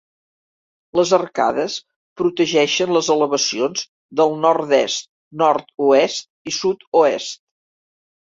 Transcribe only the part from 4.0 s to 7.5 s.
del nord-est, nord-oest i sud-oest.